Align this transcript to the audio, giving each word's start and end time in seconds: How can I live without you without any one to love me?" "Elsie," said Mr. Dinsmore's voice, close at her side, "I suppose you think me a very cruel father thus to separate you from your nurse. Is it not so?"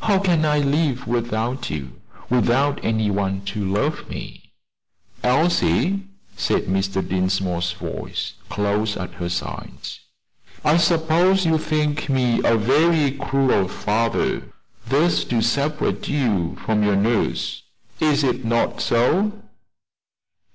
How 0.00 0.18
can 0.18 0.46
I 0.46 0.60
live 0.60 1.06
without 1.06 1.68
you 1.68 2.00
without 2.30 2.82
any 2.82 3.10
one 3.10 3.42
to 3.42 3.62
love 3.70 4.08
me?" 4.08 4.50
"Elsie," 5.22 6.04
said 6.38 6.62
Mr. 6.64 7.06
Dinsmore's 7.06 7.72
voice, 7.72 8.32
close 8.48 8.96
at 8.96 9.12
her 9.20 9.28
side, 9.28 9.76
"I 10.64 10.78
suppose 10.78 11.44
you 11.44 11.58
think 11.58 12.08
me 12.08 12.40
a 12.46 12.56
very 12.56 13.10
cruel 13.10 13.68
father 13.68 14.44
thus 14.86 15.22
to 15.24 15.42
separate 15.42 16.08
you 16.08 16.56
from 16.64 16.82
your 16.82 16.96
nurse. 16.96 17.64
Is 18.00 18.24
it 18.24 18.42
not 18.42 18.80
so?" 18.80 19.32